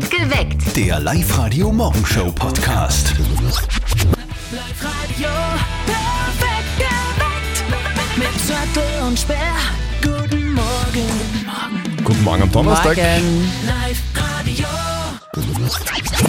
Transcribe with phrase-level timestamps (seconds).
[0.00, 0.74] Geweckt.
[0.76, 3.14] Der Live-Radio-Morgenshow-Podcast.
[4.50, 5.28] Live-Radio,
[5.86, 7.64] perfekt geweckt.
[8.16, 9.36] Mit Zettel und Sperr.
[10.02, 11.10] Guten Morgen.
[12.04, 12.96] Guten Morgen am Donnerstag.
[12.96, 14.11] Live-Radio.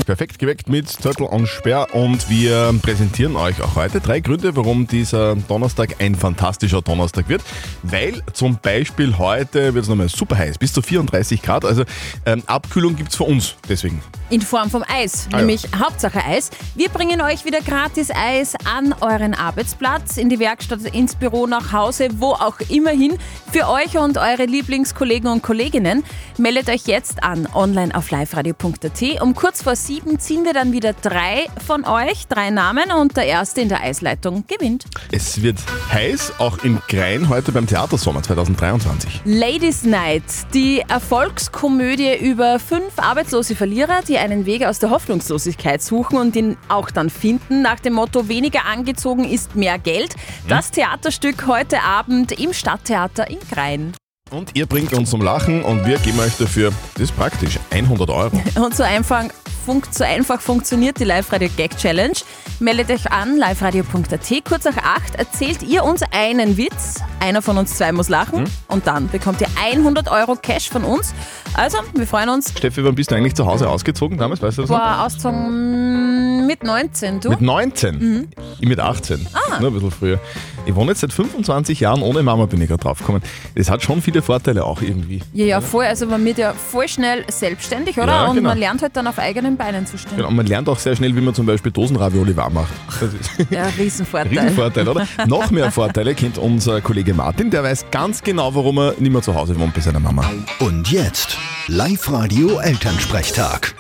[0.06, 4.88] Perfekt geweckt mit Zörtel und Sperr und wir präsentieren euch auch heute drei Gründe, warum
[4.88, 7.42] dieser Donnerstag ein fantastischer Donnerstag wird.
[7.84, 11.66] Weil zum Beispiel heute wird es nochmal super heiß, bis zu 34 Grad.
[11.66, 11.84] Also
[12.26, 14.02] ähm, Abkühlung gibt es für uns deswegen.
[14.30, 16.50] In Form vom Eis, Ah, nämlich Hauptsache Eis.
[16.76, 21.72] Wir bringen euch wieder gratis Eis an euren Arbeitsplatz, in die Werkstatt, ins Büro, nach
[21.72, 23.18] Hause, wo auch immer hin.
[23.52, 26.04] Für euch und eure Lieblingskollegen und Kolleginnen.
[26.40, 29.22] Meldet euch jetzt an, online auf liveradio.at.
[29.22, 33.26] Um kurz vor sieben ziehen wir dann wieder drei von euch, drei Namen und der
[33.28, 34.86] erste in der Eisleitung gewinnt.
[35.12, 35.60] Es wird
[35.92, 39.22] heiß, auch in Grein heute beim Theatersommer 2023.
[39.26, 40.24] Ladies Night,
[40.56, 46.58] die Erfolgskomödie über fünf arbeitslose Verlierer, die einen Weg aus der Hoffnungslosigkeit suchen und ihn
[46.70, 50.16] auch dann finden, nach dem Motto weniger angezogen ist mehr Geld.
[50.48, 53.94] Das Theaterstück heute Abend im Stadttheater in Grein.
[54.32, 58.10] Und ihr bringt uns zum Lachen und wir geben euch dafür, das ist praktisch, 100
[58.10, 58.42] Euro.
[58.56, 59.26] Und so einfach,
[59.64, 62.14] funkt, so einfach funktioniert die Live-Radio Gag Challenge.
[62.60, 67.76] Meldet euch an, liveradio.at, kurz nach 8, erzählt ihr uns einen Witz, einer von uns
[67.76, 71.14] zwei muss lachen und dann bekommt ihr 100 Euro Cash von uns.
[71.56, 72.52] Also, wir freuen uns.
[72.58, 74.42] Steffi, wann bist du eigentlich zu Hause ausgezogen damals?
[74.42, 74.78] Weißt du das noch?
[74.78, 77.30] War ausgezogen mit 19, du?
[77.30, 78.28] Mit 19?
[78.60, 79.28] Ich mit 18.
[79.60, 80.20] Nur ein bisschen früher.
[80.66, 83.22] Ich wohne jetzt seit 25 Jahren ohne Mama, bin ich gerade draufgekommen.
[83.54, 85.20] Das hat schon viele Vorteile auch irgendwie.
[85.34, 85.84] Ja, ja, voll.
[85.86, 88.08] Also man wird ja voll schnell selbstständig, oder?
[88.08, 88.50] Ja, Und genau.
[88.50, 90.16] man lernt halt dann auf eigenen Beinen zu stehen.
[90.16, 92.74] Genau, und man lernt auch sehr schnell, wie man zum Beispiel Dosenravioli warm macht.
[93.50, 94.30] Ja, Riesenvorteil.
[94.40, 95.08] Riesenvorteil, oder?
[95.28, 99.22] Noch mehr Vorteile kennt unser Kollege Martin, der weiß ganz genau, warum er nicht mehr
[99.22, 100.24] zu Hause wohnt bei seiner Mama.
[100.60, 103.76] Und jetzt Live-Radio Elternsprechtag.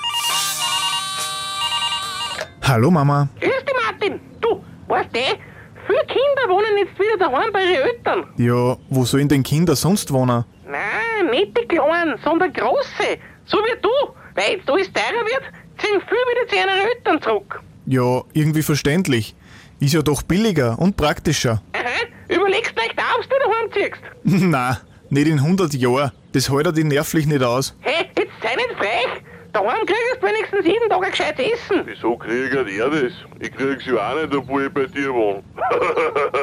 [2.61, 3.29] Hallo Mama.
[3.39, 4.19] Grüß dich, Martin.
[4.41, 5.52] Du, weißt du, eh,
[5.87, 8.25] viele Kinder wohnen jetzt wieder daheim bei ihren Eltern.
[8.37, 10.45] Ja, wo sollen denn Kinder sonst wohnen?
[10.65, 13.17] Nein, nicht die Kleinen, sondern große.
[13.45, 13.89] So wie du.
[14.35, 15.43] Weil jetzt alles teurer wird,
[15.77, 17.61] ziehen viele wieder zu ihren Eltern zurück.
[17.85, 19.35] Ja, irgendwie verständlich.
[19.79, 21.61] Ist ja doch billiger und praktischer.
[21.73, 24.01] Aha, überlegst gleich da, ob du daheim ziehst.
[24.23, 24.79] Na,
[25.09, 26.11] nicht in 100 Jahren.
[26.31, 27.75] Das hält die nervlich nicht aus.
[27.81, 29.23] Hey, jetzt sei nicht frech.
[29.53, 31.83] Daheim kriegst du wenigstens jeden Tag ein gescheites Essen.
[31.85, 33.13] Wieso kriegt er das?
[33.39, 35.43] Ich krieg's ja auch nicht, obwohl ich bei dir wohne.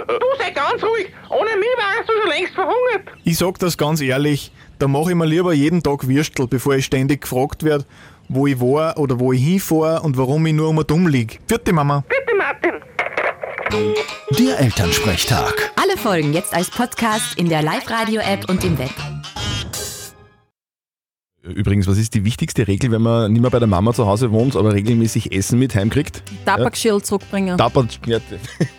[0.06, 1.08] Du sei ganz ruhig.
[1.28, 3.08] Ohne mich wärst du schon längst verhungert.
[3.24, 6.84] Ich sag das ganz ehrlich, da mache ich mir lieber jeden Tag Würstel, bevor ich
[6.84, 7.84] ständig gefragt werde,
[8.28, 11.40] wo ich war oder wo ich hinfahre und warum ich nur um dumm lieg.
[11.48, 12.04] Vierte Mama.
[12.08, 12.74] Bitte, Martin.
[14.38, 15.72] Der Elternsprechtag.
[15.74, 18.94] Alle Folgen jetzt als Podcast in der Live-Radio-App und im Web.
[21.50, 24.30] Übrigens, was ist die wichtigste Regel, wenn man nicht mehr bei der Mama zu Hause
[24.32, 26.22] wohnt, aber regelmäßig Essen mit heimkriegt?
[26.44, 27.58] Tabakschild zurückbringen.
[27.58, 28.18] Tabak, ja,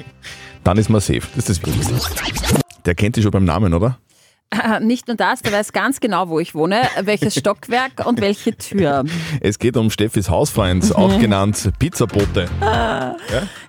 [0.63, 1.21] dann ist man safe.
[1.35, 2.59] Das ist das Wichtigste.
[2.85, 3.97] Der kennt dich schon beim Namen, oder?
[4.51, 8.56] Äh, Nicht nur das, der weiß ganz genau, wo ich wohne, welches Stockwerk und welche
[8.56, 9.06] Tür.
[9.39, 12.50] Es geht um Steffis Hausfreund, auch genannt Pizzabote.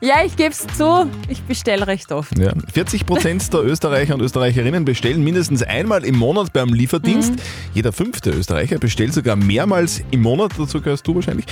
[0.00, 2.36] Ja, ich gebe es zu, ich bestelle recht oft.
[2.38, 2.52] Ja.
[2.72, 7.34] 40 Prozent der Österreicher und Österreicherinnen bestellen mindestens einmal im Monat beim Lieferdienst.
[7.74, 11.46] Jeder fünfte Österreicher bestellt sogar mehrmals im Monat, dazu gehörst du wahrscheinlich.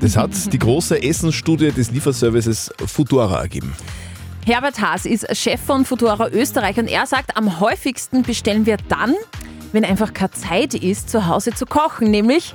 [0.00, 3.72] Das hat die große Essensstudie des Lieferservices Futura ergeben.
[4.46, 9.14] Herbert Haas ist Chef von Futura Österreich und er sagt, am häufigsten bestellen wir dann,
[9.72, 12.52] wenn einfach keine Zeit ist, zu Hause zu kochen, nämlich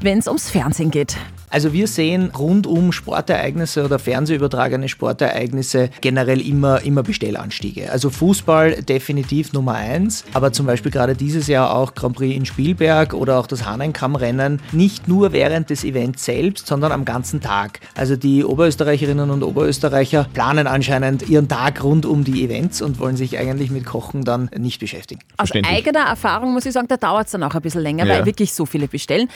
[0.00, 1.16] wenn es ums Fernsehen geht.
[1.50, 7.90] Also wir sehen rund um Sportereignisse oder fernsehübertragene Sportereignisse generell immer, immer Bestellanstiege.
[7.90, 12.46] Also Fußball definitiv Nummer eins, aber zum Beispiel gerade dieses Jahr auch Grand Prix in
[12.46, 17.80] Spielberg oder auch das Hahnenkammrennen, nicht nur während des Events selbst, sondern am ganzen Tag.
[17.96, 23.16] Also die Oberösterreicherinnen und Oberösterreicher planen anscheinend ihren Tag rund um die Events und wollen
[23.16, 25.20] sich eigentlich mit Kochen dann nicht beschäftigen.
[25.36, 28.14] Aus eigener Erfahrung muss ich sagen, da dauert es dann auch ein bisschen länger, Ja.
[28.14, 29.28] weil wirklich so viele bestellen.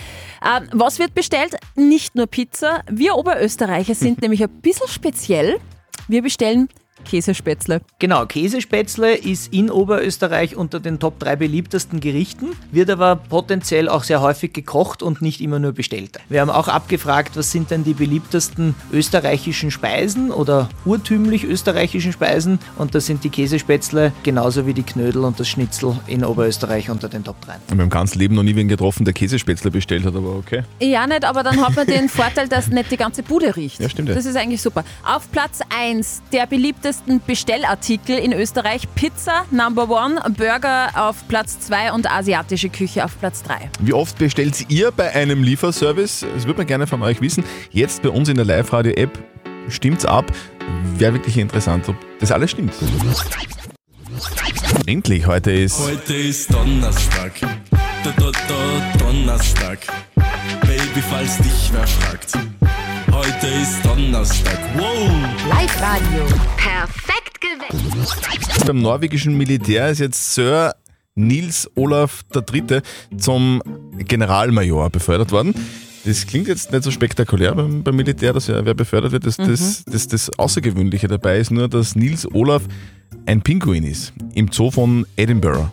[0.45, 1.57] Ähm, was wird bestellt?
[1.75, 2.83] Nicht nur Pizza.
[2.91, 5.59] Wir Oberösterreicher sind nämlich ein bisschen speziell.
[6.09, 6.69] Wir bestellen
[7.05, 7.81] Käsespätzle.
[7.99, 14.05] Genau, Käsespätzle ist in Oberösterreich unter den Top 3 beliebtesten Gerichten, wird aber potenziell auch
[14.05, 16.19] sehr häufig gekocht und nicht immer nur bestellt.
[16.29, 22.59] Wir haben auch abgefragt, was sind denn die beliebtesten österreichischen Speisen oder urtümlich österreichischen Speisen
[22.77, 27.09] und da sind die Käsespätzle genauso wie die Knödel und das Schnitzel in Oberösterreich unter
[27.09, 27.55] den Top 3.
[27.67, 30.63] Ich habe im ganzen Leben noch nie wen getroffen, der Käsespätzle bestellt hat, aber okay.
[30.81, 33.81] Ja, nicht, aber dann hat man den Vorteil, dass nicht die ganze Bude riecht.
[33.81, 34.15] Ja, stimmt ja.
[34.15, 34.85] Das ist eigentlich super.
[35.05, 38.83] Auf Platz 1 der beliebtesten beliebtesten Bestellartikel in Österreich.
[38.95, 43.71] Pizza Number One, Burger auf Platz 2 und asiatische Küche auf Platz 3.
[43.81, 46.27] Wie oft bestellt ihr bei einem Lieferservice?
[46.35, 47.43] Das würde man gerne von euch wissen.
[47.71, 49.19] Jetzt bei uns in der Live-Radio-App
[49.69, 50.31] stimmt's ab.
[50.99, 52.75] Wäre wirklich interessant, ob das alles stimmt.
[54.87, 57.33] Endlich, heute ist Heute ist Donnerstag.
[57.41, 59.79] Da, da, da, Donnerstag.
[60.61, 62.33] Baby, falls dich wer fragt.
[63.15, 64.59] Heute ist Donnerstag.
[64.77, 65.09] Wow!
[65.49, 66.27] Live-Radio.
[66.57, 68.67] Perfekt geweckt.
[68.67, 70.75] beim norwegischen Militär ist jetzt Sir
[71.15, 72.81] Nils Olaf III.
[73.17, 73.63] zum
[73.99, 75.55] Generalmajor befördert worden.
[76.05, 79.27] Das klingt jetzt nicht so spektakulär beim, beim Militär, dass ja wer befördert wird.
[79.27, 82.65] Das, das, das, das Außergewöhnliche dabei ist nur, dass Nils Olaf
[83.27, 85.71] ein Pinguin ist im Zoo von Edinburgh.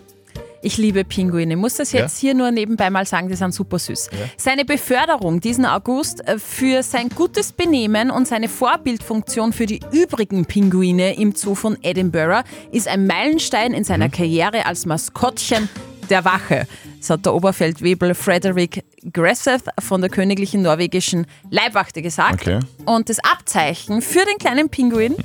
[0.63, 1.57] Ich liebe Pinguine.
[1.57, 4.09] Muss das jetzt hier nur nebenbei mal sagen, die sind super süß.
[4.37, 10.45] Seine Beförderung diesen August äh, für sein gutes Benehmen und seine Vorbildfunktion für die übrigen
[10.45, 15.67] Pinguine im Zoo von Edinburgh ist ein Meilenstein in seiner Karriere als Maskottchen
[16.09, 16.67] der Wache.
[16.99, 22.41] Das hat der Oberfeldwebel Frederick Gresseth von der Königlichen Norwegischen Leibwachte gesagt.
[22.41, 22.59] Okay.
[22.85, 25.15] Und das Abzeichen für den kleinen Pinguin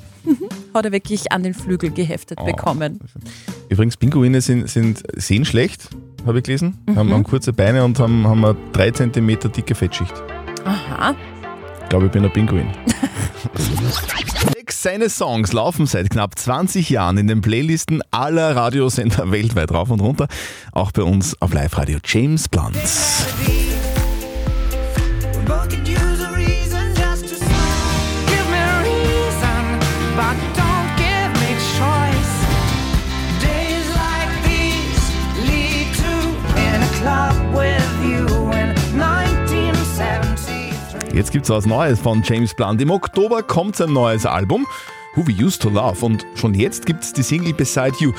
[0.74, 3.00] hat er wirklich an den Flügel geheftet bekommen.
[3.68, 5.88] Übrigens, Pinguine sind, sind sehen schlecht,
[6.24, 6.76] habe ich gelesen.
[6.94, 10.14] Haben, haben kurze Beine und haben, haben eine 3 cm dicke Fettschicht.
[10.64, 11.14] Aha.
[11.82, 12.68] Ich glaube, ich bin ein Pinguin.
[14.86, 20.00] Seine Songs laufen seit knapp 20 Jahren in den Playlisten aller Radiosender weltweit rauf und
[20.00, 20.28] runter.
[20.72, 22.76] Auch bei uns auf Live-Radio James Blunt.
[41.16, 42.78] Jetzt gibt's was Neues von James Blunt.
[42.82, 44.66] Im Oktober kommt sein neues Album,
[45.14, 46.04] Who We Used to Love.
[46.04, 48.12] Und schon jetzt gibt's die Single Beside You.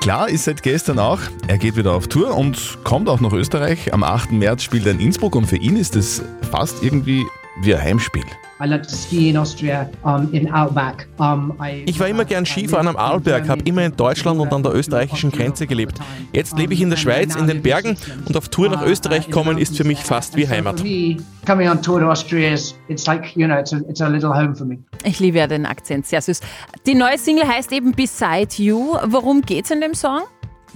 [0.00, 3.92] Klar ist seit gestern auch, er geht wieder auf Tour und kommt auch nach Österreich.
[3.92, 4.30] Am 8.
[4.30, 6.22] März spielt er in Innsbruck und für ihn ist es
[6.52, 7.26] fast irgendwie
[7.62, 8.24] wie ein Heimspiel.
[8.58, 9.86] I like to ski in Austria,
[10.32, 11.06] in Outback.
[11.20, 14.74] I, Ich war immer gern Skifahren am Arlberg, habe immer in Deutschland und an der
[14.74, 15.98] österreichischen Grenze gelebt.
[16.32, 19.58] Jetzt lebe ich in der Schweiz, in den Bergen und auf Tour nach Österreich kommen
[19.58, 20.80] ist für mich fast wie Heimat.
[20.80, 24.00] For me, coming on tour to Austria is it's like you know it's a, it's
[24.00, 24.78] a little home for me.
[25.04, 26.40] Ich liebe ja den Akzent, sehr süß.
[26.86, 28.96] Die neue Single heißt eben Beside You.
[29.06, 30.22] Worum geht's in dem Song?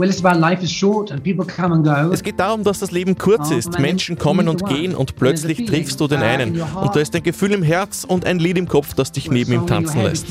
[0.01, 2.11] Well, it's about life is short and people come and go.
[2.11, 3.79] Es geht darum, dass das Leben kurz ist.
[3.79, 6.59] Menschen kommen und gehen und plötzlich triffst du den einen.
[6.59, 9.53] Und da ist ein Gefühl im Herz und ein Lied im Kopf, das dich neben
[9.53, 10.27] ihm tanzen lässt.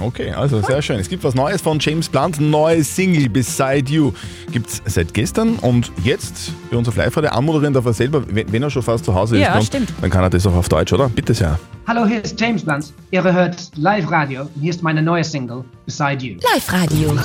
[0.00, 1.00] Okay, also sehr schön.
[1.00, 2.40] Es gibt was Neues von James Blunt.
[2.40, 4.12] Neue Single Beside You
[4.52, 8.70] gibt's seit gestern und jetzt bei uns auf Live-Radio anmoderieren darf er selber, wenn er
[8.70, 9.42] schon fast zu Hause ist.
[9.42, 9.92] Ja, uns, stimmt.
[10.00, 11.08] Dann kann er das auch auf Deutsch, oder?
[11.08, 11.58] Bitte sehr.
[11.88, 12.92] Hallo, hier ist James Blunt.
[13.10, 16.36] Ihr hört Live Radio und hier ist meine neue Single Beside You.
[16.52, 17.16] Live-Radio.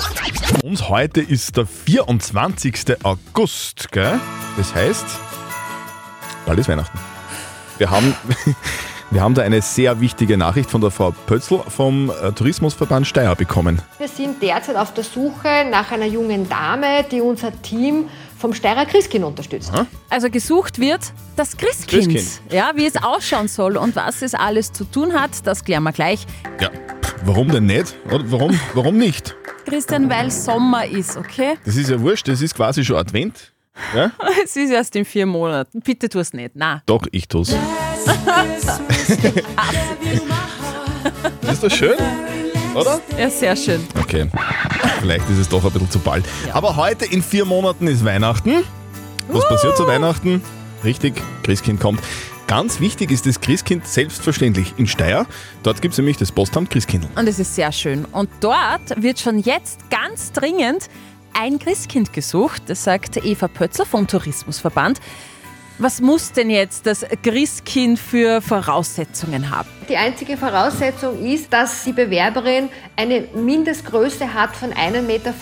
[0.72, 3.04] Und heute ist der 24.
[3.04, 4.18] August, gell?
[4.56, 5.04] Das heißt,
[6.46, 6.98] bald ist Weihnachten.
[7.76, 8.16] Wir haben,
[9.10, 13.34] wir haben da eine sehr wichtige Nachricht von der Frau Pötzl vom äh, Tourismusverband Steyr
[13.34, 13.82] bekommen.
[13.98, 18.08] Wir sind derzeit auf der Suche nach einer jungen Dame, die unser Team
[18.38, 19.70] vom Steirer Christkind unterstützt.
[20.08, 21.00] Also gesucht wird
[21.36, 22.12] das Christkind.
[22.12, 22.50] Christkind.
[22.50, 25.92] Ja, wie es ausschauen soll und was es alles zu tun hat, das klären wir
[25.92, 26.26] gleich.
[26.62, 27.94] Ja, pff, warum denn nicht?
[28.06, 29.36] Oder warum, warum nicht?
[29.72, 31.54] Christian, weil Sommer ist, okay?
[31.64, 33.54] Das ist ja wurscht, das ist quasi schon Advent.
[33.94, 34.12] Ja?
[34.44, 35.80] Es ist erst in vier Monaten.
[35.80, 36.50] Bitte tu es nicht.
[36.52, 36.82] Na.
[36.84, 37.48] Doch, ich tu's.
[41.50, 41.96] ist das schön?
[42.74, 43.00] Oder?
[43.18, 43.82] Ja, sehr schön.
[43.98, 44.28] Okay.
[45.00, 46.26] Vielleicht ist es doch ein bisschen zu bald.
[46.52, 48.64] Aber heute in vier Monaten ist Weihnachten.
[49.28, 50.42] Was passiert zu Weihnachten?
[50.84, 51.14] Richtig,
[51.44, 52.02] Christkind kommt.
[52.52, 55.24] Ganz wichtig ist das Christkind selbstverständlich in Steyr.
[55.62, 57.08] Dort gibt es nämlich das Postamt Christkindl.
[57.16, 58.04] Und es ist sehr schön.
[58.04, 60.90] Und dort wird schon jetzt ganz dringend
[61.32, 62.64] ein Christkind gesucht.
[62.66, 65.00] Das sagt Eva Pötzl vom Tourismusverband.
[65.82, 69.68] Was muss denn jetzt das Christkind für Voraussetzungen haben?
[69.88, 75.34] Die einzige Voraussetzung ist, dass die Bewerberin eine Mindestgröße hat von 1,65 Meter,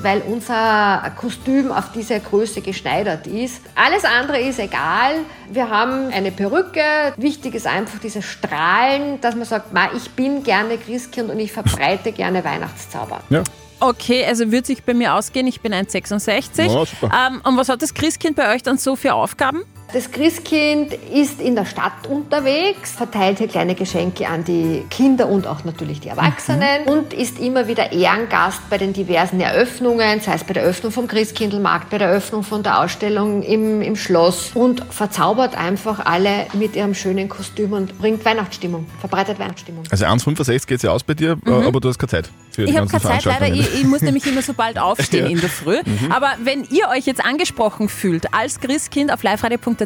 [0.00, 3.60] weil unser Kostüm auf diese Größe geschneidert ist.
[3.74, 5.16] Alles andere ist egal.
[5.50, 7.12] Wir haben eine Perücke.
[7.18, 11.52] Wichtig ist einfach dieses Strahlen, dass man sagt, "Ma, ich bin gerne Christkind und ich
[11.52, 13.20] verbreite gerne Weihnachtszauber.
[13.28, 13.42] Ja.
[13.80, 15.46] Okay, also wird sich bei mir ausgehen.
[15.46, 16.62] Ich bin 1,66.
[16.62, 17.10] Ja, super.
[17.28, 19.62] ähm, und was hat das Christkind bei euch dann so für Aufgaben?
[19.96, 25.46] Das Christkind ist in der Stadt unterwegs, verteilt hier kleine Geschenke an die Kinder und
[25.46, 30.44] auch natürlich die Erwachsenen und ist immer wieder Ehrengast bei den diversen Eröffnungen, sei es
[30.44, 34.84] bei der Eröffnung vom Christkindlmarkt, bei der Eröffnung von der Ausstellung im, im Schloss und
[34.90, 39.84] verzaubert einfach alle mit ihrem schönen Kostüm und bringt Weihnachtsstimmung, verbreitet Weihnachtsstimmung.
[39.90, 42.68] Also 1,65 geht es ja aus bei dir, äh, aber du hast keine Zeit Mhm.
[42.68, 43.48] Ich habe keine Zeit, leider.
[43.48, 45.30] Ich, ich muss nämlich immer so bald aufstehen Ja.
[45.30, 45.78] in der Früh.
[45.84, 46.12] Mhm.
[46.12, 49.85] Aber wenn ihr euch jetzt angesprochen fühlt als Christkind auf liveradio.at,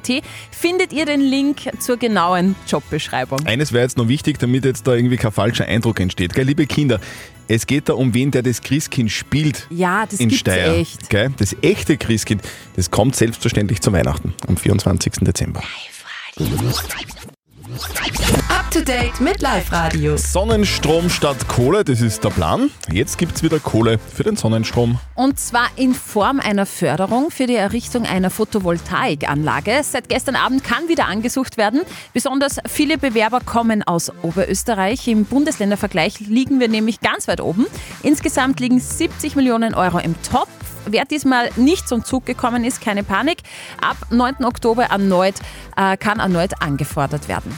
[0.51, 3.47] findet ihr den Link zur genauen Jobbeschreibung.
[3.47, 6.35] Eines wäre jetzt noch wichtig, damit jetzt da irgendwie kein falscher Eindruck entsteht.
[6.35, 7.01] Gell, liebe Kinder,
[7.49, 9.67] es geht da um wen, der das Christkind spielt.
[9.71, 10.77] Ja, das in Steyr.
[10.77, 11.11] echt.
[11.11, 11.33] Gell?
[11.37, 12.43] Das echte Christkind,
[12.77, 15.13] das kommt selbstverständlich zu Weihnachten am 24.
[15.21, 15.63] Dezember.
[18.71, 20.17] Up to date mit Live Radio.
[20.17, 22.71] Sonnenstrom statt Kohle, das ist der Plan.
[22.93, 25.01] Jetzt gibt es wieder Kohle für den Sonnenstrom.
[25.17, 29.81] Und zwar in Form einer Förderung für die Errichtung einer Photovoltaikanlage.
[29.83, 31.81] Seit gestern Abend kann wieder angesucht werden.
[32.13, 35.09] Besonders viele Bewerber kommen aus Oberösterreich.
[35.09, 37.67] Im Bundesländervergleich liegen wir nämlich ganz weit oben.
[38.05, 40.49] Insgesamt liegen 70 Millionen Euro im Topf.
[40.87, 43.39] Wer diesmal nicht zum Zug gekommen ist, keine Panik.
[43.81, 44.45] Ab 9.
[44.45, 45.35] Oktober erneut,
[45.77, 47.53] äh, kann erneut angefordert werden.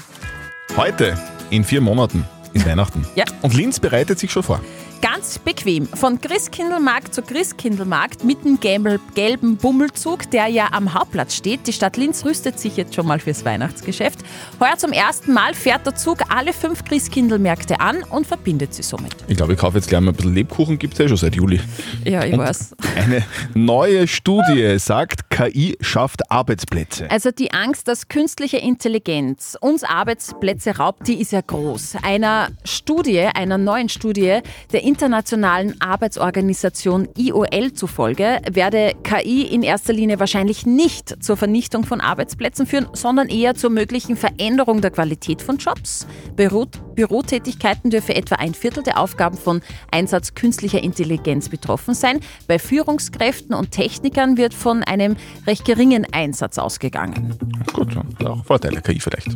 [0.74, 1.18] Heute,
[1.50, 2.24] in vier Monaten,
[2.54, 3.06] ist Weihnachten.
[3.14, 3.24] Ja.
[3.42, 4.62] Und Linz bereitet sich schon vor.
[5.02, 5.88] Ganz bequem.
[5.88, 11.66] Von Christkindlmarkt zu Christkindlmarkt mit dem gelben- Bummelzug, der ja am Hauptplatz steht.
[11.66, 14.20] Die Stadt Linz rüstet sich jetzt schon mal fürs Weihnachtsgeschäft.
[14.60, 19.16] Heuer zum ersten Mal fährt der Zug alle fünf Christkindlmärkte an und verbindet sie somit.
[19.26, 21.34] Ich glaube, ich kaufe jetzt gleich mal ein bisschen Lebkuchen, gibt es ja schon seit
[21.34, 21.60] Juli.
[22.04, 22.76] Ja, ich Und weiß.
[22.96, 27.10] Eine neue Studie sagt, KI schafft Arbeitsplätze.
[27.10, 31.96] Also die Angst, dass künstliche Intelligenz uns Arbeitsplätze raubt, die ist ja groß.
[32.04, 34.38] Einer Studie, einer neuen Studie
[34.72, 42.02] der internationalen Arbeitsorganisation IOL zufolge werde KI in erster Linie wahrscheinlich nicht zur Vernichtung von
[42.02, 46.06] Arbeitsplätzen führen, sondern eher zur möglichen Veränderung der Qualität von Jobs.
[46.36, 52.20] Büro Bürotätigkeiten dürfe etwa ein Viertel der Aufgaben von Einsatz künstlicher Intelligenz betroffen sein.
[52.46, 57.34] Bei Führungskräften und Technikern wird von einem recht geringen Einsatz ausgegangen.
[57.72, 57.96] Gut,
[58.26, 59.28] auch Vorteile, KI vielleicht.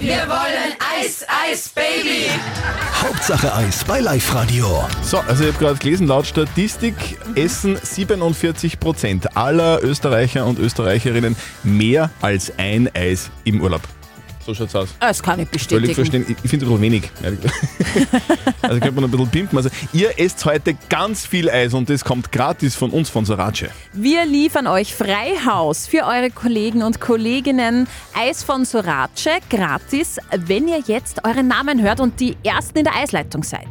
[0.00, 0.51] Wir wollen
[1.00, 2.28] Eis, Eis, Baby.
[3.02, 4.84] Hauptsache Eis bei Live Radio.
[5.02, 6.94] So, also ich habe gerade gelesen, laut Statistik
[7.34, 13.82] essen 47 Prozent aller Österreicher und Österreicherinnen mehr als ein Eis im Urlaub.
[14.44, 14.88] So schaut's aus.
[14.98, 15.94] Das kann ich Völlig bestätigen.
[15.94, 16.24] verstehen.
[16.28, 17.10] Ich, ich finde es ein bisschen wenig.
[18.62, 19.56] also könnte man ein bisschen pimpen.
[19.56, 23.66] Also ihr esst heute ganz viel Eis und das kommt gratis von uns, von Sorace.
[23.92, 27.86] Wir liefern euch Freihaus für eure Kollegen und Kolleginnen.
[28.14, 32.96] Eis von Sorace gratis, wenn ihr jetzt euren Namen hört und die Ersten in der
[32.96, 33.68] Eisleitung seid.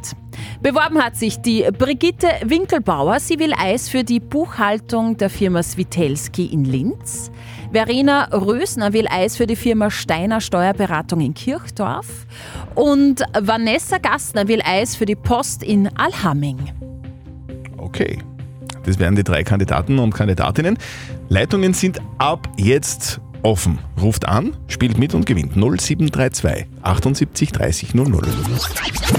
[0.61, 3.19] Beworben hat sich die Brigitte Winkelbauer.
[3.19, 7.31] Sie will Eis für die Buchhaltung der Firma Svitelski in Linz.
[7.71, 12.25] Verena Rösner will Eis für die Firma Steiner Steuerberatung in Kirchdorf.
[12.75, 16.57] Und Vanessa Gastner will Eis für die Post in Alhamming.
[17.77, 18.17] Okay.
[18.83, 20.77] Das wären die drei Kandidaten und Kandidatinnen.
[21.29, 23.79] Leitungen sind ab jetzt offen.
[23.99, 28.27] Ruft an, spielt mit und gewinnt 0732 78 30 00.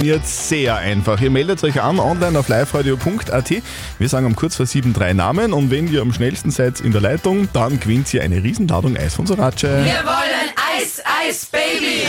[0.03, 1.21] Jetzt sehr einfach.
[1.21, 3.53] Ihr meldet euch an online auf liveradio.at.
[3.99, 6.93] Wir sagen um kurz vor sieben drei Namen und wenn ihr am schnellsten seid in
[6.93, 9.63] der Leitung, dann gewinnt ihr eine Riesenladung Eis von Sorace.
[9.63, 12.07] Wir wollen Eis, Eis, Baby.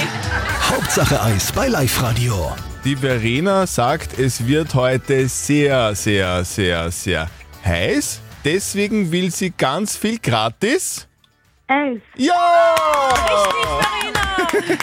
[0.70, 2.52] Hauptsache Eis bei Live Radio.
[2.86, 7.30] Die Verena sagt, es wird heute sehr, sehr, sehr, sehr
[7.64, 8.20] heiß.
[8.44, 11.08] Deswegen will sie ganz viel gratis.
[11.68, 12.00] Eis.
[12.18, 12.34] Ja!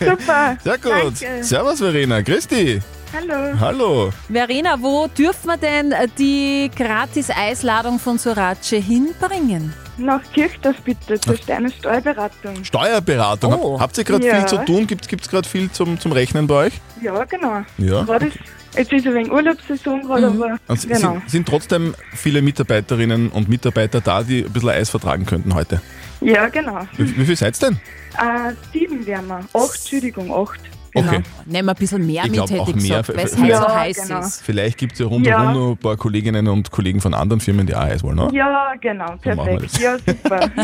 [0.00, 0.56] Super.
[0.62, 0.92] Sehr gut.
[1.22, 1.44] Danke.
[1.44, 2.82] Servus Verena, dich.
[3.12, 3.58] Hallo.
[3.60, 4.10] Hallo.
[4.30, 9.72] Verena, wo dürfen wir denn die Gratis-Eisladung von Sorace hinbringen?
[9.96, 11.36] Nach Kirchdorf bitte, zur
[11.70, 12.62] Steuerberatung.
[12.64, 13.54] Steuerberatung.
[13.54, 13.80] Oh.
[13.80, 14.36] Habt ihr gerade Ja.
[14.40, 14.86] viel zu tun?
[14.86, 16.74] Gibt es gerade viel zum, zum Rechnen bei euch?
[17.00, 17.62] Ja, genau.
[17.78, 18.02] Ja.
[18.02, 18.38] Gerade ist,
[18.76, 21.12] jetzt ist ein wenig Urlaubssaison gerade, aber Also genau.
[21.14, 25.80] sind, sind trotzdem viele Mitarbeiterinnen und Mitarbeiter da, die ein bisschen Eis vertragen könnten heute.
[26.20, 26.86] Ja, genau.
[26.96, 27.80] Wie, wie viel seid ihr denn?
[28.18, 29.40] Äh, sieben wären wir.
[29.52, 30.60] Acht, Entschuldigung, acht.
[30.96, 31.08] Genau.
[31.12, 31.22] Okay.
[31.46, 32.98] Nehmen wir ein bisschen mehr Ich mit, glaub hätte ich mehr.
[33.02, 34.20] gesagt, weil es für- so Ja, heiß genau.
[34.20, 34.42] ist.
[34.42, 35.52] Vielleicht gibt es ja rundherum Ja.
[35.52, 38.28] noch ein paar Kolleginnen und Kollegen von anderen Firmen, die auch Eis wollen, ne?
[38.32, 39.78] Ja, genau, perfekt.
[39.80, 40.40] Ja, super.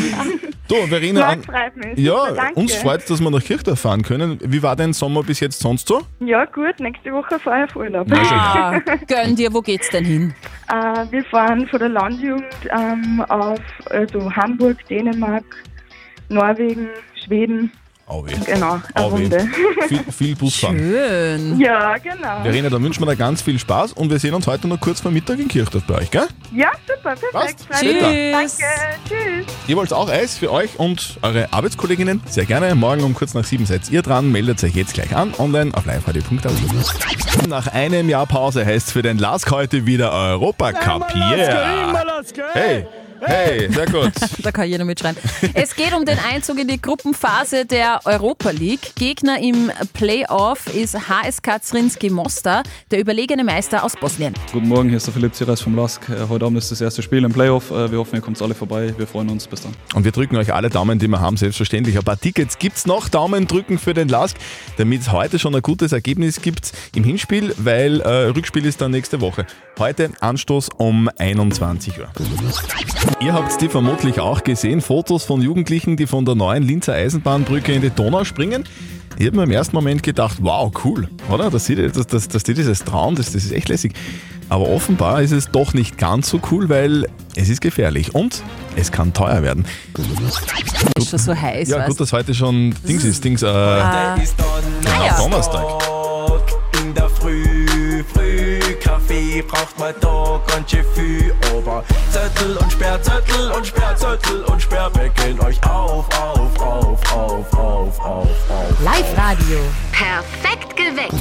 [0.68, 1.42] Du, Verena, Ja, an,
[1.96, 4.38] ja, Super, uns freut dass wir nach Kirchdorf fahren können.
[4.42, 6.00] Wie war dein Sommer bis jetzt sonst so?
[6.20, 8.06] Ja, gut, nächste Woche fahre ich auf Urlaub.
[8.10, 10.34] Ah, gönn dir, wo geht's denn hin?
[10.70, 13.58] Äh, wir fahren von der Landjugend ähm, auf
[13.90, 15.44] also Hamburg, Dänemark,
[16.30, 16.88] Norwegen,
[17.22, 17.70] Schweden.
[18.20, 18.32] Weh.
[18.46, 19.10] Genau, eine weh.
[19.10, 19.48] Runde.
[19.88, 20.78] Viel, viel Busfahren.
[20.78, 21.60] Schön.
[21.60, 22.42] Ja, genau.
[22.42, 25.00] Verena, dann wünschen wir dir ganz viel Spaß und wir sehen uns heute noch kurz
[25.00, 26.28] vor Mittag in Kirchdorf bei euch, gell?
[26.54, 27.32] Ja, super, perfekt.
[27.32, 27.66] Passt.
[27.66, 28.00] Freut mich.
[28.00, 28.58] Tschüss.
[28.58, 28.64] Danke,
[29.08, 29.46] tschüss.
[29.66, 32.22] Ihr wollt auch Eis für euch und eure Arbeitskolleginnen?
[32.26, 32.74] Sehr gerne.
[32.74, 34.30] Morgen um kurz nach sieben seid ihr dran.
[34.30, 35.34] Meldet euch jetzt gleich an.
[35.38, 37.48] Online auf liveradio.at.
[37.48, 41.12] Nach einem Jahr Pause heißt es für den Lask heute wieder Europacup.
[42.52, 42.86] Hey,
[43.22, 44.12] hey, sehr gut.
[44.42, 45.16] Da kann jeder mitschreien.
[45.54, 48.94] Es geht um den Einzug in die Gruppenphase der Europa League.
[48.96, 54.34] Gegner im Playoff ist HSK Zrinski Mostar, der überlegene Meister aus Bosnien.
[54.52, 56.08] Guten Morgen, hier ist der Philipp Ziras vom LASK.
[56.08, 57.70] Äh, Heute Abend ist das erste Spiel im Playoff.
[57.70, 58.94] Äh, Wir hoffen, ihr kommt alle vorbei.
[58.96, 59.46] Wir freuen uns.
[59.46, 59.74] Bis dann.
[59.94, 61.96] Und wir drücken euch alle Daumen, die wir haben, selbstverständlich.
[61.96, 63.08] Ein paar Tickets gibt's noch.
[63.08, 64.36] Daumen drücken für den Lask,
[64.76, 68.90] damit es heute schon ein gutes Ergebnis gibt im Hinspiel, weil äh, Rückspiel ist dann
[68.92, 69.46] nächste Woche.
[69.78, 72.08] Heute Anstoß um 21 Uhr.
[73.20, 77.72] Ihr habt die vermutlich auch gesehen, Fotos von Jugendlichen, die von der neuen Linzer Eisenbahnbrücke
[77.72, 78.64] in die Donau springen.
[79.18, 81.50] Ich habe mir im ersten Moment gedacht, wow, cool, oder?
[81.50, 83.92] Dass, sie, dass, dass, dass die dieses trauen, das, das ist echt lässig.
[84.48, 88.42] Aber offenbar ist es doch nicht ganz so cool, weil es ist gefährlich und
[88.76, 89.64] es kann teuer werden.
[90.96, 94.16] Ist schon so heiß, Ja, gut, dass heute schon Dings ist, Dings, äh, Ah.
[95.18, 95.64] Donnerstag.
[96.82, 97.61] In der früh
[99.02, 101.34] Kaffee braucht man da ganz schön viel.
[101.54, 108.00] Aber Zettel und Sperrzettel und Sperrzettel und Sperrbeckeln euch auf, auf, auf, auf, auf, auf,
[108.00, 108.28] auf.
[108.84, 109.58] Live-Radio.
[109.92, 111.14] Perfekt geweckt.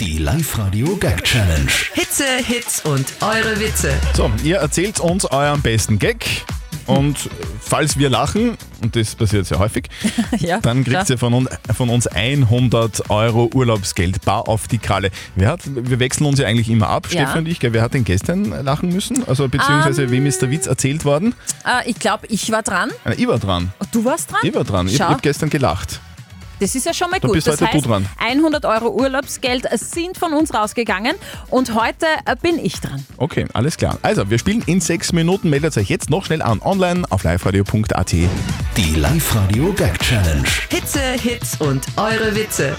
[0.00, 1.70] Die Live-Radio Gag Challenge.
[1.94, 3.94] Hitze, Hits und eure Witze.
[4.14, 6.44] So, ihr erzählt uns euren besten Gag.
[6.86, 7.28] Und
[7.60, 9.88] falls wir lachen, und das passiert sehr häufig,
[10.38, 11.10] Ja, dann kriegt klar.
[11.10, 15.10] ihr von uns, von uns 100 Euro Urlaubsgeld bar auf die Kralle.
[15.34, 17.22] Wer hat, wir wechseln uns ja eigentlich immer ab, Ja.
[17.22, 17.58] Stefan und ich.
[17.60, 17.72] Gell?
[17.72, 19.26] Wer hat denn gestern lachen müssen?
[19.26, 20.10] Also beziehungsweise Ähm.
[20.12, 21.34] wem ist der Witz erzählt worden?
[21.64, 22.90] Äh, ich glaube, ich war dran.
[23.04, 23.72] Äh, Ich war dran.
[23.92, 24.40] Du warst dran?
[24.44, 24.86] Ich war dran.
[24.86, 25.06] Ich, ich Schau.
[25.08, 26.00] habe gestern gelacht.
[26.60, 27.34] Das ist ja schon mal Da gut.
[27.34, 28.06] bist das heute du heißt, dran.
[28.18, 31.14] 100 Euro Urlaubsgeld sind von uns rausgegangen
[31.50, 33.04] und heute äh, bin ich dran.
[33.18, 33.98] Okay, alles klar.
[34.02, 35.50] Also, wir spielen in sechs Minuten.
[35.50, 38.12] Meldet euch jetzt noch schnell an online auf liveradio.at.
[38.12, 40.44] Die Live-Radio Gag Challenge.
[40.70, 42.74] Hitze, Hits und eure Witze.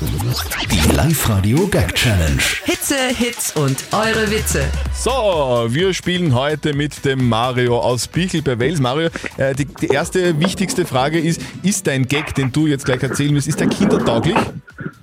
[0.00, 2.40] Die Live-Radio Gag Challenge.
[2.64, 4.64] Hitze, Hits und eure Witze.
[4.94, 8.80] So, wir spielen heute mit dem Mario aus Bichel bei Wels.
[8.80, 13.02] Mario, äh, die, die erste wichtigste Frage ist, ist dein Gag, den du jetzt gleich
[13.02, 14.38] erzählen willst, ist der kindertauglich?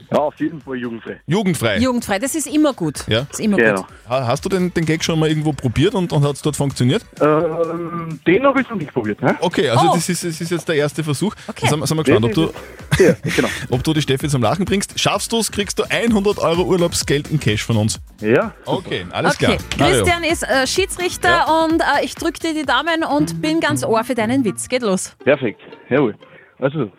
[0.10, 1.20] Ja, auf jeden Fall jugendfrei.
[1.28, 1.78] Jugendfrei?
[1.80, 3.06] Jugendfrei, das ist immer gut.
[3.08, 3.22] Ja?
[3.30, 3.82] Das ist immer Genau.
[3.82, 3.86] gut.
[4.10, 6.56] Ha- Hast du den, den Gag schon mal irgendwo probiert und, und hat es dort
[6.56, 7.04] funktioniert?
[7.20, 9.22] Ähm, den habe ich noch nicht probiert.
[9.22, 9.36] Ne?
[9.42, 9.96] Okay, also Oh.
[9.96, 11.36] das, ist, das ist jetzt der erste Versuch.
[11.48, 11.68] Okay.
[11.68, 13.48] Sind, wir- sind wir gespannt, ob du, Ja, genau.
[13.70, 14.98] ob du die Steffi zum Lachen bringst.
[15.00, 18.00] Schaffst du es, kriegst du 100 Euro Urlaubsgeld in Cash von uns.
[18.22, 18.54] Ja.
[18.66, 19.90] Okay, alles Okay, klar.
[19.90, 20.04] Mario.
[20.06, 24.04] Christian ist äh, Schiedsrichter und äh, ich drücke dir die Daumen und bin ganz ohr
[24.04, 24.70] für deinen Witz.
[24.70, 25.16] Geht los.
[25.24, 26.16] Perfekt, jawohl.
[26.60, 26.90] Also,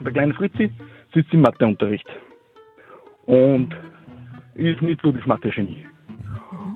[0.00, 0.70] der kleine Fritzi
[1.14, 2.06] sitzt im Matheunterricht
[3.28, 3.74] und
[4.54, 5.86] ist nicht so das Mathe-Genie.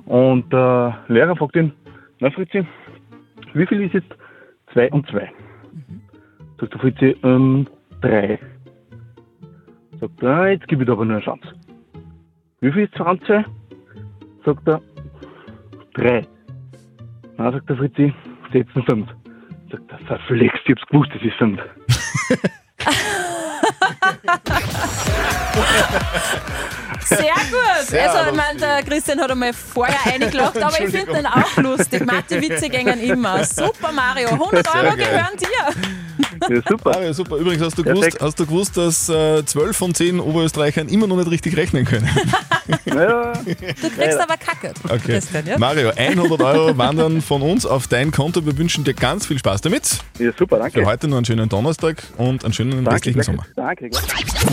[0.05, 1.73] Und der Lehrer fragt ihn,
[2.19, 2.65] na Fritzi,
[3.53, 4.13] wie viel ist jetzt
[4.73, 5.31] 2 und 2?
[6.59, 7.67] Sagt der Fritzi, ähm,
[8.01, 8.37] 3.
[9.99, 11.47] Sagt er, "Ah, jetzt gebe ich dir aber nur eine Chance.
[12.61, 13.45] Wie viel ist 2 und 2?
[14.45, 14.81] Sagt er,
[15.95, 16.21] 3.
[17.37, 18.13] Na, sagt der Fritzi,
[18.51, 19.09] setzen 5.
[19.71, 21.59] Sagt er, verflixt, ich hab's gewusst, es ist 5.
[27.05, 27.17] Sehr
[27.51, 27.87] gut.
[27.87, 31.57] Sehr also, ich meine, der Christian hat einmal vorher eingelacht, aber ich finde den auch
[31.57, 32.05] lustig.
[32.05, 33.43] Mathe-Witze gängen immer.
[33.43, 34.29] Super, Mario.
[34.29, 35.05] 100 Sehr Euro geil.
[35.05, 36.55] gehören dir.
[36.55, 36.91] Ja, super.
[36.93, 37.35] Mario, super.
[37.37, 41.17] Übrigens hast du gewusst, hast du gewusst dass äh, 12 von 10 Oberösterreichern immer noch
[41.17, 42.09] nicht richtig rechnen können.
[42.85, 44.99] Ja, Du kriegst aber Kacke, Okay.
[45.15, 45.45] Christian.
[45.45, 45.57] Ja?
[45.57, 48.45] Mario, 100 Euro wandern von uns auf dein Konto.
[48.45, 49.97] Wir wünschen dir ganz viel Spaß damit.
[50.17, 50.79] ja super, danke.
[50.79, 53.89] Für heute noch einen schönen Donnerstag und einen schönen danke, restlichen danke, Sommer.
[53.89, 54.52] danke.